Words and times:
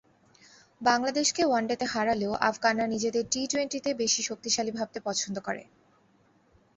বাংলাদেশকে 0.81 1.41
ওয়ানডেতে 1.45 1.85
হারালেও 1.85 2.33
আফগানরা 2.49 2.85
নিজেদের 2.87 3.23
টি-টোয়েন্টিতেই 3.31 3.99
বেশি 4.03 4.21
শক্তিশালী 4.29 4.71
ভাবতে 4.71 4.99
পছন্দ 5.07 5.35
করে। 5.39 5.63